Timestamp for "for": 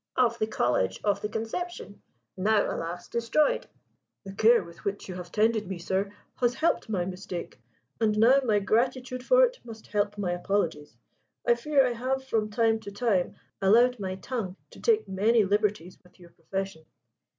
9.23-9.43